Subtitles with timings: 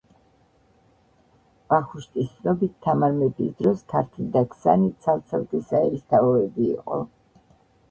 [1.73, 7.01] ვახუშტის ცნობით, თამარ მეფის დროს ქართლი და ქსანი ცალ-ცალკე საერისთავოები იყო.